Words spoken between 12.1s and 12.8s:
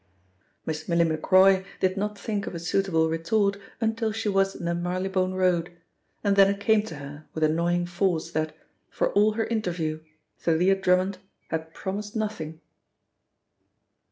nothing.